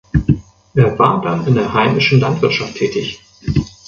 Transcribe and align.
Er 0.73 0.97
war 0.97 1.21
dann 1.21 1.45
in 1.45 1.53
der 1.53 1.71
heimischen 1.75 2.19
Landwirtschaft 2.21 2.73
tätig. 2.73 3.21